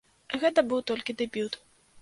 Гэта 0.43 0.63
быў 0.71 0.81
толькі 0.93 1.17
дэбют. 1.23 1.53